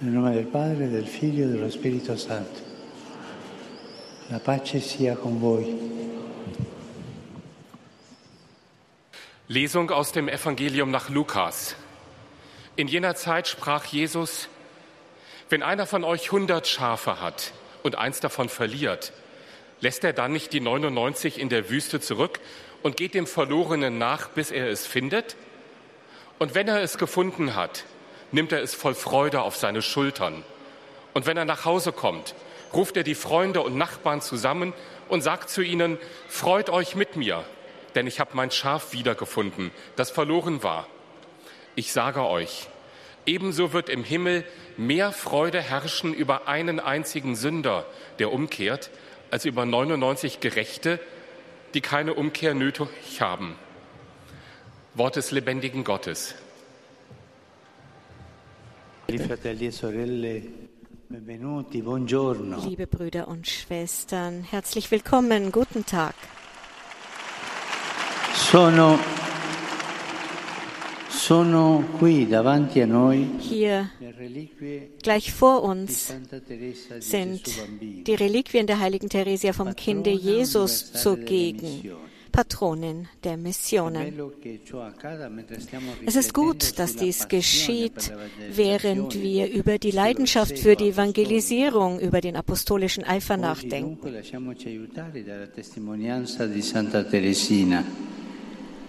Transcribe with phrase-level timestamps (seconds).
[0.00, 2.60] Nel nome del Padre, del Figlio e dello Spirito Santo.
[4.28, 5.74] La pace sia con voi.
[9.48, 11.74] Lesung aus dem Evangelium nach Lukas.
[12.76, 14.48] In jener Zeit sprach Jesus,
[15.48, 17.52] wenn einer von euch hundert Schafe hat
[17.82, 19.12] und eins davon verliert,
[19.80, 22.38] lässt er dann nicht die 99 in der Wüste zurück
[22.84, 25.34] und geht dem Verlorenen nach, bis er es findet?
[26.38, 27.84] Und wenn er es gefunden hat,
[28.32, 30.44] nimmt er es voll Freude auf seine Schultern.
[31.14, 32.34] Und wenn er nach Hause kommt,
[32.72, 34.72] ruft er die Freunde und Nachbarn zusammen
[35.08, 37.44] und sagt zu ihnen, freut euch mit mir,
[37.94, 40.86] denn ich habe mein Schaf wiedergefunden, das verloren war.
[41.74, 42.68] Ich sage euch,
[43.26, 44.44] ebenso wird im Himmel
[44.76, 47.86] mehr Freude herrschen über einen einzigen Sünder,
[48.18, 48.90] der umkehrt,
[49.30, 51.00] als über 99 Gerechte,
[51.74, 53.56] die keine Umkehr nötig haben.
[54.94, 56.34] Wort des lebendigen Gottes.
[59.10, 59.16] E
[62.66, 66.14] Liebe Brüder und Schwestern, herzlich willkommen, guten Tag.
[68.34, 68.98] Sono,
[71.08, 73.88] sono qui davanti a noi Hier
[75.00, 76.14] gleich vor uns
[76.98, 77.46] sind
[77.80, 81.96] die Reliquien der heiligen Theresia vom Kinde Jesus zugegen,
[82.38, 84.12] Patronin der Missionen.
[86.06, 88.12] Es ist gut, dass dies geschieht,
[88.52, 93.98] während wir über die Leidenschaft für die Evangelisierung, über den apostolischen Eifer nachdenken.
[94.00, 97.82] dunque lasciamoci aiutare dalla testimonianza di Santa Teresina.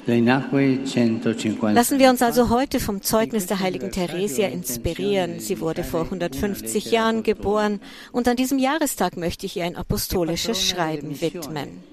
[0.06, 5.40] Lei nacque 150 Lassen wir uns also heute vom Zeugnis der heiligen Theresia inspirieren.
[5.40, 7.80] Sie wurde vor 150 Jahren geboren
[8.12, 11.84] und an diesem Jahrestag möchte ich ihr ein apostolisches Schreiben widmen.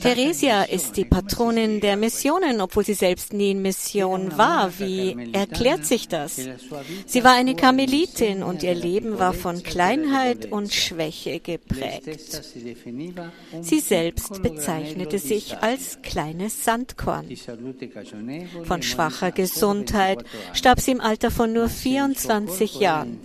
[0.00, 4.78] Theresia ist die Patronin der Missionen, obwohl sie selbst nie in Mission war.
[4.78, 6.40] Wie erklärt sich das?
[7.04, 12.42] Sie war eine Karmelitin und ihr Leben war von Kleinheit und Schwäche geprägt.
[13.60, 17.28] Sie selbst bezeichnete sich als kleines Sandkorn.
[18.64, 20.24] Von schwacher Gesundheit
[20.54, 23.20] starb sie im Alter von nur 24 Jahren.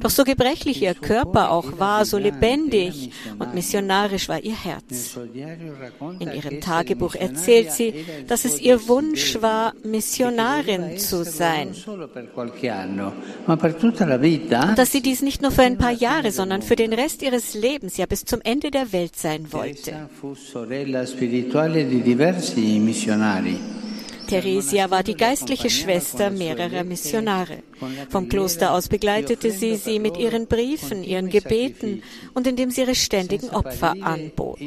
[0.00, 5.03] Doch so gebrechlich ihr Körper auch war, so lebendig und missionarisch war ihr Herz.
[6.18, 11.74] In ihrem Tagebuch erzählt sie, dass es ihr Wunsch war, Missionarin zu sein.
[14.68, 17.54] Und dass sie dies nicht nur für ein paar Jahre, sondern für den Rest ihres
[17.54, 20.08] Lebens, ja bis zum Ende der Welt sein wollte.
[24.26, 27.58] Theresia war die geistliche Schwester mehrerer Missionare.
[28.10, 32.02] Vom Kloster aus begleitete sie sie mit ihren Briefen, ihren Gebeten
[32.34, 34.60] und indem sie ihre ständigen Opfer anbot.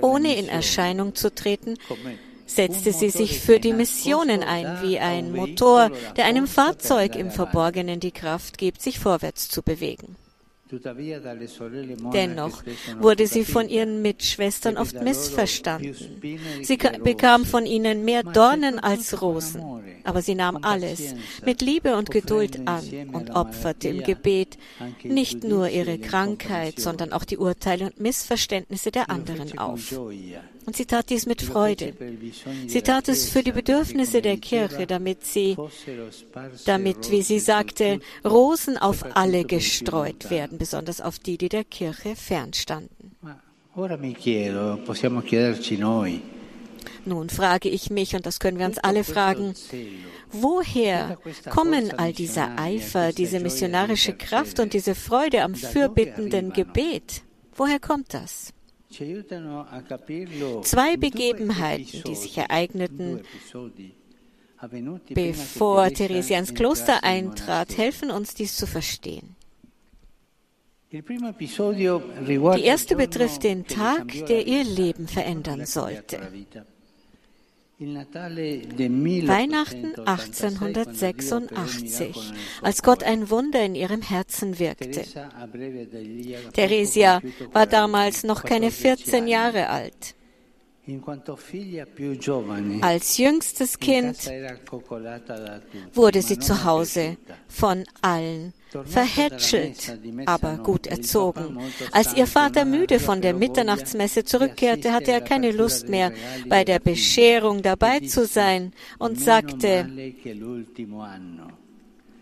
[0.00, 1.76] Ohne in Erscheinung zu treten,
[2.46, 8.00] setzte sie sich für die Missionen ein, wie ein Motor, der einem Fahrzeug im Verborgenen
[8.00, 10.16] die Kraft gibt, sich vorwärts zu bewegen.
[12.12, 12.62] Dennoch
[13.00, 15.94] wurde sie von ihren Mitschwestern oft missverstanden.
[16.62, 19.62] Sie ka- bekam von ihnen mehr Dornen als Rosen,
[20.04, 21.14] aber sie nahm alles
[21.44, 24.58] mit Liebe und Geduld an und opferte im Gebet
[25.02, 29.98] nicht nur ihre Krankheit, sondern auch die Urteile und Missverständnisse der anderen auf.
[30.70, 31.94] Und sie tat dies mit Freude.
[32.68, 35.56] Sie tat es für die Bedürfnisse der Kirche, damit sie,
[36.64, 42.14] damit, wie sie sagte, Rosen auf alle gestreut werden, besonders auf die, die der Kirche
[42.14, 43.16] fernstanden.
[47.04, 49.54] Nun frage ich mich, und das können wir uns alle fragen,
[50.30, 51.18] woher
[51.50, 57.22] kommen all dieser Eifer, diese missionarische Kraft und diese Freude am fürbittenden Gebet?
[57.56, 58.54] Woher kommt das?
[60.62, 63.22] Zwei Begebenheiten, die sich ereigneten,
[65.14, 69.36] bevor Theresia ins Kloster eintrat, helfen uns dies zu verstehen.
[70.92, 76.16] Die erste betrifft den Tag, der ihr Leben verändern sollte.
[76.16, 76.60] la vita.
[76.60, 85.02] Il Natale del Weihnachten 1886, 1886, als Gott ein Wunder in ihrem Herzen wirkte.
[86.52, 87.22] Theresia
[87.52, 89.30] war 40 damals noch keine 14 anni.
[89.30, 90.14] Jahre alt.
[92.80, 94.30] Als jüngstes in Kind
[95.94, 97.16] wurde sie zu Hause
[97.48, 98.54] von allen
[98.86, 101.58] verhätschelt, aber gut erzogen.
[101.92, 106.12] Als ihr Vater müde von der Mitternachtsmesse zurückkehrte, hatte er keine Lust mehr,
[106.48, 109.88] bei der Bescherung dabei zu sein und sagte.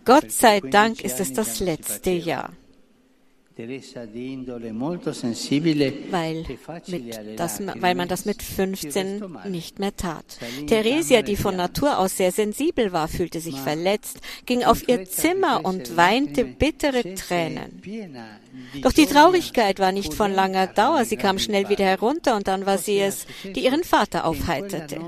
[0.04, 2.52] Gott sei Dank ist es das letzte Jahr.
[6.10, 6.44] Weil,
[6.86, 10.38] mit, das, weil man das mit 15 nicht mehr tat.
[10.68, 15.64] Theresia, die von Natur aus sehr sensibel war, fühlte sich verletzt, ging auf ihr Zimmer
[15.64, 17.82] und weinte bittere Tränen.
[18.82, 21.04] Doch die Traurigkeit war nicht von langer Dauer.
[21.04, 25.00] Sie kam schnell wieder herunter und dann war sie es, die ihren Vater aufheiterte.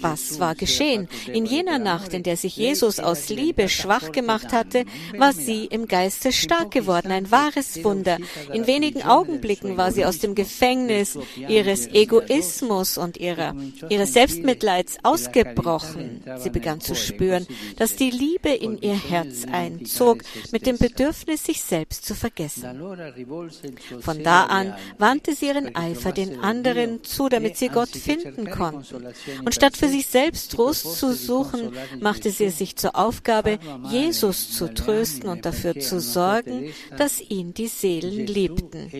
[0.00, 1.08] Was war geschehen?
[1.32, 4.84] In jener Nacht, in der sich Jesus aus Liebe schwach gemacht hatte,
[5.16, 7.12] war sie im Geiste stark geworden.
[7.12, 8.18] Ein wahres Wunder.
[8.52, 11.18] In wenigen Augenblicken war sie aus dem Gefängnis
[11.48, 13.54] ihres Egoismus und ihrer,
[13.88, 16.22] ihres Selbstmitleids ausgebrochen.
[16.38, 17.46] Sie begann zu spüren,
[17.76, 22.64] dass die Liebe in ihr Herz einzog, mit dem Bedürfnis, sich selbst zu vergessen.
[24.00, 29.06] Von da an wandte sie ihren Eifer den anderen zu, damit sie Gott finden konnten.
[29.44, 33.58] Und statt für sich selbst Trost zu suchen, machte sie es sich zur Aufgabe,
[33.90, 38.90] Jesus zu trösten und dafür zu sorgen, dass ihn die Seelen liebten.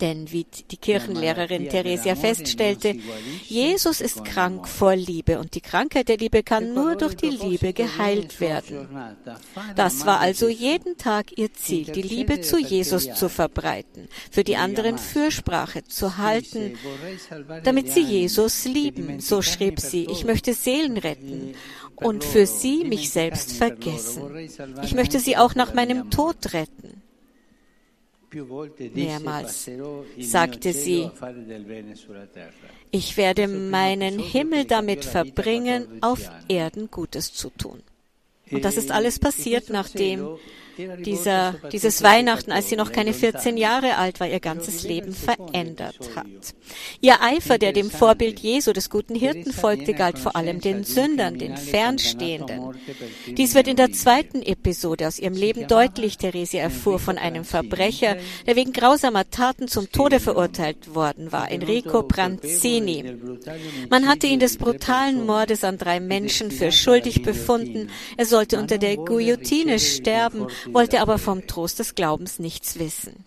[0.00, 2.96] Denn wie die Kirchenlehrerin Theresia feststellte,
[3.44, 7.72] Jesus ist krank vor Liebe und die Krankheit der Liebe kann nur durch die Liebe
[7.72, 8.88] geheilt werden.
[9.76, 14.56] Das war also jeden Tag ihr Ziel, die Liebe zu Jesus zu verbreiten, für die
[14.56, 16.78] anderen Fürsprache zu halten,
[17.64, 19.20] damit sie Jesus lieben.
[19.20, 21.54] So schrieb sie, ich möchte Seelen retten
[22.00, 24.48] und für sie mich selbst vergessen.
[24.82, 27.02] Ich möchte sie auch nach meinem Tod retten.
[28.94, 29.70] Mehrmals
[30.18, 31.10] sagte sie,
[32.90, 37.82] ich werde meinen Himmel damit verbringen, auf Erden Gutes zu tun.
[38.50, 40.38] Und das ist alles passiert, nachdem
[41.04, 45.98] dieser, dieses Weihnachten, als sie noch keine 14 Jahre alt war, ihr ganzes Leben verändert
[46.14, 46.26] hat.
[47.00, 51.38] Ihr Eifer, der dem Vorbild Jesu des guten Hirten folgte, galt vor allem den Sündern,
[51.38, 52.76] den Fernstehenden.
[53.26, 56.16] Dies wird in der zweiten Episode aus ihrem Leben deutlich.
[56.18, 58.16] Theresia erfuhr von einem Verbrecher,
[58.46, 63.16] der wegen grausamer Taten zum Tode verurteilt worden war, Enrico Pranzini.
[63.90, 67.90] Man hatte ihn des brutalen Mordes an drei Menschen für schuldig befunden.
[68.16, 73.24] Er sollte unter der Guillotine sterben wollte aber vom Trost des Glaubens nichts wissen.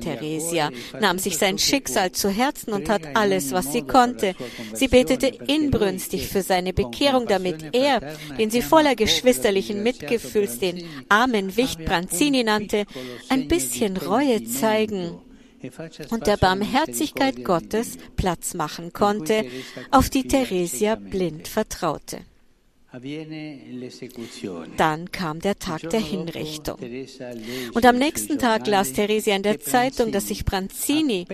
[0.00, 0.70] Theresia
[1.00, 4.34] nahm sich sein Schicksal zu Herzen und tat alles, was sie konnte.
[4.72, 8.00] Sie betete inbrünstig für seine Bekehrung, damit er,
[8.36, 12.86] den sie voller geschwisterlichen Mitgefühls den armen Wicht Branzini nannte,
[13.28, 15.20] ein bisschen Reue zeigen
[16.10, 19.44] und der Barmherzigkeit Gottes Platz machen konnte,
[19.92, 22.18] auf die Theresia blind vertraute.
[24.76, 26.78] Dann kam der Tag der Hinrichtung.
[27.74, 31.26] Und am nächsten Tag las Theresia in der Zeitung, dass sich Branzini,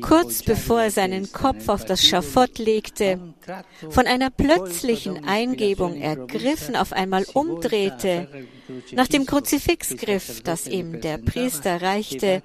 [0.00, 3.34] kurz bevor er seinen Kopf auf das Schafott legte,
[3.90, 8.28] von einer plötzlichen Eingebung ergriffen auf einmal umdrehte,
[8.92, 12.42] nach dem Kruzifix griff, das ihm der Priester reichte,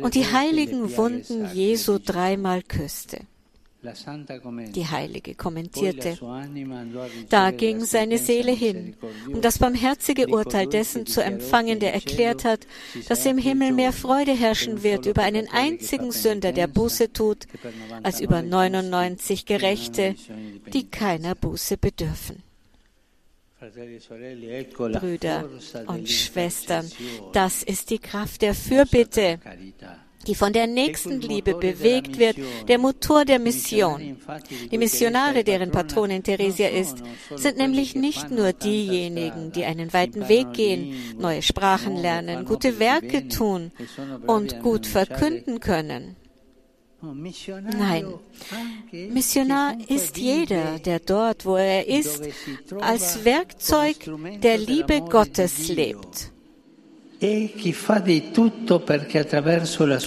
[0.00, 3.20] und die heiligen Wunden Jesu dreimal küsste.
[3.84, 6.18] Die Heilige kommentierte,
[7.28, 8.96] da ging seine Seele hin,
[9.30, 12.66] um das barmherzige Urteil dessen zu empfangen, der erklärt hat,
[13.08, 17.46] dass im Himmel mehr Freude herrschen wird über einen einzigen Sünder, der Buße tut,
[18.02, 20.14] als über 99 Gerechte,
[20.72, 22.42] die keiner Buße bedürfen.
[25.00, 25.48] Brüder
[25.86, 26.90] und Schwestern,
[27.32, 29.38] das ist die Kraft der Fürbitte
[30.26, 32.36] die von der Nächstenliebe bewegt wird,
[32.68, 34.16] der Motor der Mission.
[34.70, 36.98] Die Missionare, deren Patronin Theresia ist,
[37.34, 43.28] sind nämlich nicht nur diejenigen, die einen weiten Weg gehen, neue Sprachen lernen, gute Werke
[43.28, 43.72] tun
[44.26, 46.16] und gut verkünden können.
[47.78, 48.14] Nein,
[49.10, 52.22] Missionar ist jeder, der dort, wo er ist,
[52.80, 53.96] als Werkzeug
[54.42, 56.33] der Liebe Gottes lebt.
[57.24, 57.50] E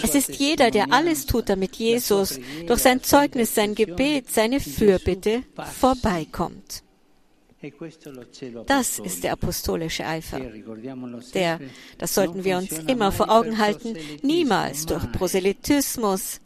[0.03, 5.41] es ist jeder, der alles tut, damit Jesus durch sein Zeugnis, sein Gebet, seine Fürbitte
[5.79, 6.83] vorbeikommt.
[7.59, 7.74] E
[8.67, 10.39] das ist der apostolische Eifer,
[11.33, 11.59] der,
[11.97, 16.39] das sollten wir uns immer vor Augen halten, niemals durch Proselytismus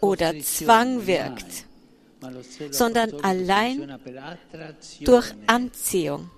[0.00, 1.66] oder Zwang wirkt,
[2.70, 3.98] sondern allein
[5.04, 6.30] durch Anziehung.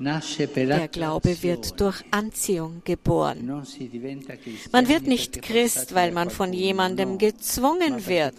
[0.00, 3.62] Der Glaube wird durch Anziehung geboren.
[4.72, 8.36] Man wird nicht Christ, weil man von jemandem gezwungen wird,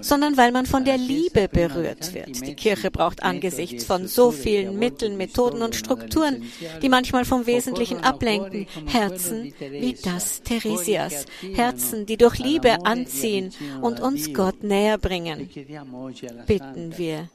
[0.00, 2.46] sondern weil man von der Liebe berührt wird.
[2.46, 6.44] Die Kirche braucht angesichts von so vielen Mitteln, Methoden und Strukturen,
[6.80, 13.50] die manchmal vom Wesentlichen ablenken, Herzen wie das Theresias, Herzen, die durch Liebe anziehen
[13.80, 15.48] und uns Gott näher bringen.
[16.46, 17.28] Bitten wir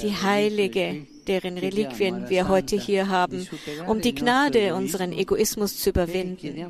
[0.00, 3.48] die Heilige, deren Reliquien wir heute hier haben,
[3.86, 6.64] um die Gnade, unseren Egoismus zu überwinden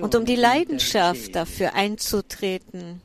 [0.00, 3.00] und um die Leidenschaft dafür einzutreten,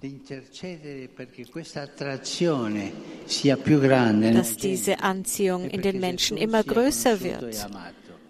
[4.34, 7.68] dass diese Anziehung in den Menschen immer größer wird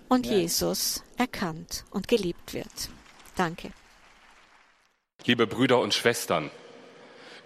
[0.10, 2.90] und Jesus erkannt und geliebt wird.
[3.36, 3.70] Danke.
[5.26, 6.52] Liebe Brüder und Schwestern,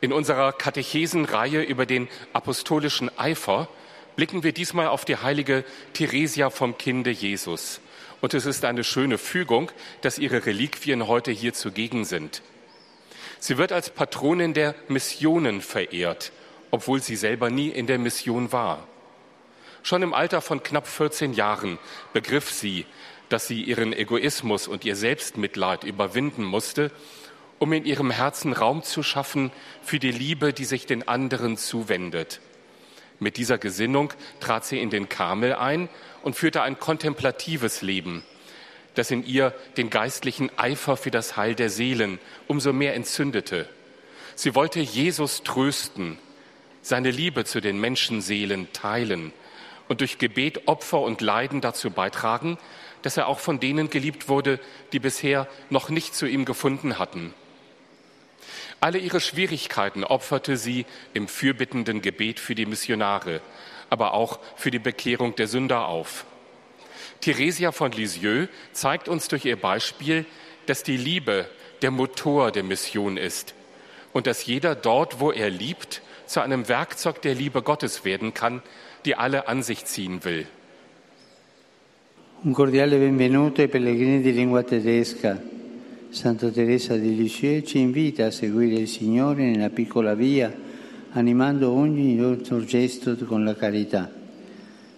[0.01, 3.68] in unserer Katechesenreihe über den apostolischen Eifer
[4.16, 5.63] blicken wir diesmal auf die heilige
[5.94, 7.82] Theresia vom Kinde Jesus.
[8.22, 12.42] Und es ist eine schöne Fügung, dass ihre Reliquien heute hier zugegen sind.
[13.39, 16.32] Sie wird als Patronin der Missionen verehrt,
[16.72, 18.88] obwohl sie selber nie in der Mission war.
[19.84, 21.77] Schon im Alter von knapp 14 Jahren
[22.13, 22.86] begriff sie,
[23.30, 26.92] dass sie ihren Egoismus und ihr Selbstmitleid überwinden musste
[27.60, 32.40] um in ihrem Herzen Raum zu schaffen für die Liebe, die sich den anderen zuwendet.
[33.20, 35.90] Mit dieser Gesinnung trat sie in den Karmel ein
[36.22, 38.24] und führte ein kontemplatives Leben,
[38.94, 43.68] das in ihr den geistlichen Eifer für das Heil der Seelen umso mehr entzündete.
[44.36, 46.20] Sie wollte Jesus trösten,
[46.84, 49.34] seine Liebe zu den Menschenseelen teilen
[49.88, 52.58] und durch Gebet, Opfer und Leiden dazu beitragen,
[53.02, 54.60] dass er auch von denen geliebt wurde,
[54.92, 57.34] die bisher noch nicht zu ihm gefunden hatten.
[58.79, 63.41] Alle ihre Schwierigkeiten opferte sie im fürbittenden Gebet für die Missionare,
[63.89, 66.25] aber auch für die Bekehrung der Sünder auf.
[67.22, 70.25] Theresia von Lisieux zeigt uns durch ihr Beispiel,
[70.67, 71.48] dass die Liebe
[71.81, 73.55] der Motor der Mission ist
[74.13, 78.62] und dass jeder dort, wo er liebt, zu einem Werkzeug der Liebe Gottes werden kann,
[79.05, 80.46] die alle an sich ziehen will.
[82.43, 85.57] Un cordiale benvenuto ai pellegrini di lingua tedesca.
[86.10, 90.52] Santa Teresa di Lisieux ci invita a seguire il Signore nella piccola via,
[91.12, 94.10] animando ogni nostro gesto con la carità.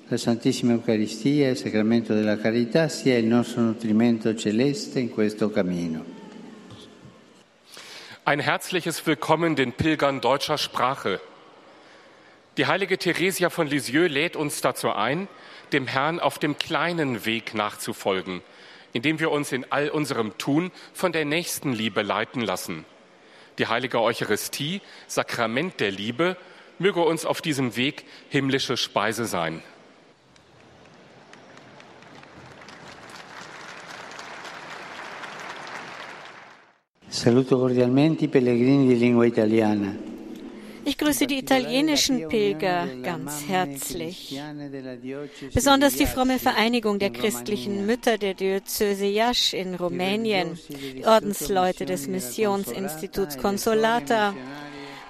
[0.08, 6.06] La Santissima Eucaristia, il sacramento della carità, sia il nostro nutrimento celeste in questo cammino.
[8.24, 11.20] Ein herzliches Willkommen den Pilgern deutscher Sprache.
[12.58, 15.28] Die heilige Theresia von Lisieux lädt uns dazu ein,
[15.72, 18.42] dem Herrn auf dem kleinen Weg nachzufolgen–
[18.93, 22.86] indem wir uns in all unserem Tun von der Nächstenliebe leiten lassen.
[23.58, 26.38] Die heilige Eucharistie, Sakrament der Liebe,
[26.77, 29.62] möge uns auf diesem Weg himmlische Speise sein.
[37.10, 39.93] Saluto cordialmente i pellegrini di lingua italiana.
[40.89, 44.41] Ich grüße die italienischen Pilger ganz herzlich.
[45.53, 52.08] Besonders die fromme Vereinigung der christlichen Mütter der Diözese Iași in Rumänien, die Ordensleute des
[52.08, 54.34] Missionsinstituts Consolata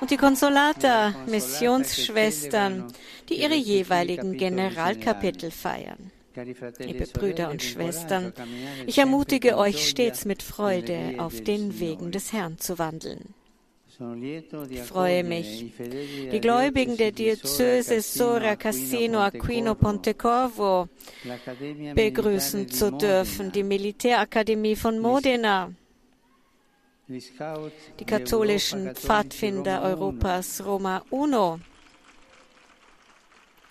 [0.02, 2.92] und die Consolata Missionsschwestern,
[3.30, 6.12] die ihre jeweiligen Generalkapitel feiern.
[6.80, 8.34] Liebe Brüder und Schwestern,
[8.86, 13.34] ich ermutige euch stets mit Freude auf den Wegen des Herrn zu wandeln.
[14.70, 15.74] Ich freue mich,
[16.32, 20.88] die Gläubigen der Diözese Sora Cassino Aquino Pontecorvo
[21.96, 25.74] begrüßen zu dürfen, die Militärakademie von Modena,
[27.10, 31.60] die katholischen Pfadfinder Europas Roma Uno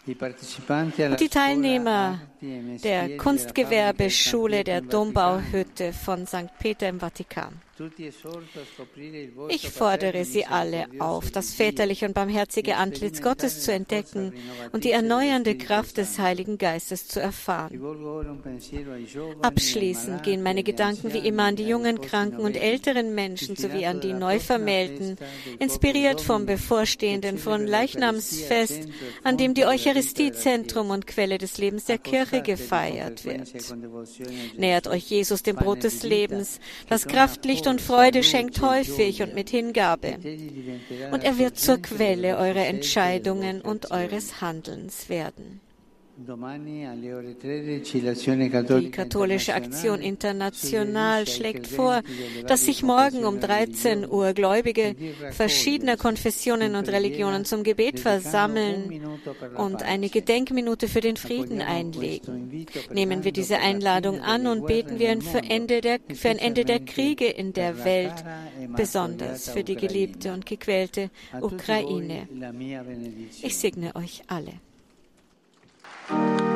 [0.07, 6.51] und die Teilnehmer der Kunstgewerbeschule der Dombauhütte von St.
[6.59, 7.68] Peter im Vatikan.
[9.49, 14.33] Ich fordere Sie alle auf, das väterliche und barmherzige Antlitz Gottes zu entdecken
[14.73, 17.81] und die erneuernde Kraft des Heiligen Geistes zu erfahren.
[19.43, 24.01] Abschließend gehen meine Gedanken wie immer an die jungen, kranken und älteren Menschen sowie an
[24.01, 25.17] die Neuvermählten,
[25.59, 28.89] inspiriert vom bevorstehenden von Leichnamsfest,
[29.23, 33.53] an dem die Eucharistie Zentrum und Quelle des Lebens der Kirche gefeiert wird.
[34.57, 36.59] Nähert euch Jesus dem Brot des Lebens,
[36.89, 40.19] das Kraft, Licht und Freude schenkt häufig und mit Hingabe.
[41.13, 45.61] Und er wird zur Quelle eurer Entscheidungen und eures Handelns werden.
[48.81, 52.03] Die katholische Aktion International schlägt vor,
[52.49, 54.97] dass sich morgen um 13 Uhr Gläubige
[55.31, 59.01] verschiedener Konfessionen und Religionen zum Gebet versammeln
[59.57, 62.67] und eine Gedenkminute für den Frieden einlegen.
[62.93, 66.81] Nehmen wir diese Einladung an und beten wir für, Ende der, für ein Ende der
[66.81, 68.25] Kriege in der Welt,
[68.75, 71.11] besonders für die geliebte und gequälte
[71.41, 72.27] Ukraine.
[73.43, 74.55] Ich segne euch alle.
[76.09, 76.48] Thank you.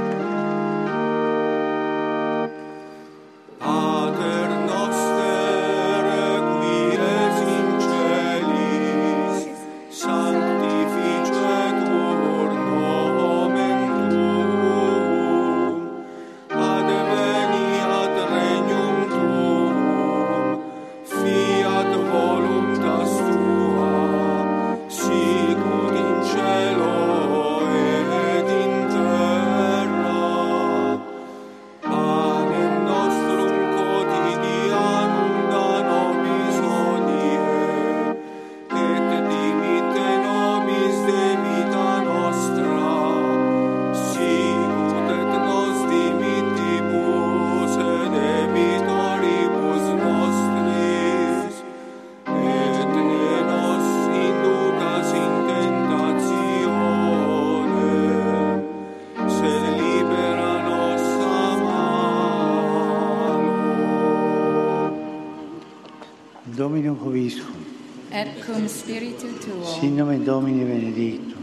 [66.57, 67.65] Dominum Hoviscum.
[68.13, 69.65] Et cum spiritu tuo.
[69.81, 71.43] Sin nomen Domini benedictum.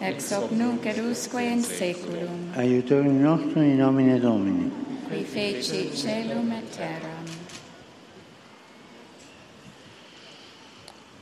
[0.00, 2.52] Ex hoc nunc et usque in saeculum.
[2.56, 4.70] Aiutorium nostrum in nomine Domini.
[5.08, 7.24] Qui feci celum et terram.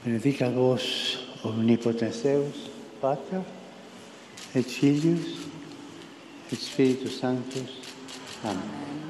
[0.04, 2.70] Benedica vos omnipotens Deus,
[3.00, 3.42] Pater,
[4.54, 5.36] et Filius,
[6.50, 7.80] et Spiritus Sanctus.
[8.44, 8.56] Amen.
[8.56, 9.07] Amen.